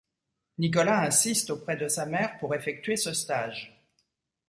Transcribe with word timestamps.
Nicolas 0.57 1.01
insiste 1.05 1.51
auprès 1.51 1.77
de 1.77 1.87
sa 1.87 2.07
mère 2.07 2.39
pour 2.39 2.55
effectuer 2.55 2.95
ce 2.95 3.13
stage. 3.13 3.87